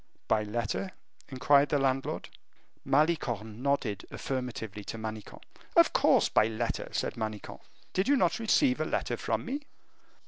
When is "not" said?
8.17-8.39